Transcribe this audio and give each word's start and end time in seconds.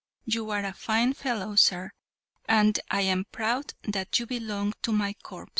You 0.25 0.49
are 0.49 0.65
a 0.65 0.73
fine 0.73 1.13
fellow, 1.13 1.55
sir; 1.55 1.91
and 2.45 2.79
I 2.89 3.01
am 3.01 3.25
proud 3.31 3.75
that 3.83 4.17
you 4.17 4.25
belong 4.25 4.73
to 4.81 4.91
my 4.91 5.13
corps." 5.21 5.47